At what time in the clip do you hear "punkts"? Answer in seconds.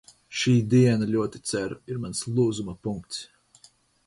2.89-3.25